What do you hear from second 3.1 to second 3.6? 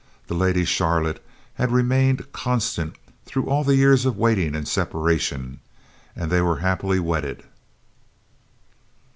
through